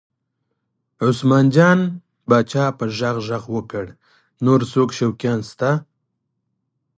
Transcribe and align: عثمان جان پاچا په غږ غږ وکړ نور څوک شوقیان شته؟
عثمان 1.05 1.45
جان 1.55 1.79
پاچا 2.27 2.65
په 2.77 2.85
غږ 2.97 3.17
غږ 3.29 3.43
وکړ 3.55 3.85
نور 4.45 4.59
څوک 4.71 4.89
شوقیان 4.97 5.39
شته؟ 5.49 5.71